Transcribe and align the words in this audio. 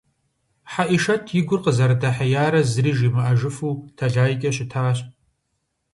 Хьэӏишэт 0.71 1.23
и 1.39 1.41
гур 1.47 1.59
къызэрыдэхьеярэ 1.63 2.61
зыри 2.71 2.91
жимыӀэжыфу 2.97 3.79
тэлайкӀэ 3.97 4.51
щытащ. 4.55 4.97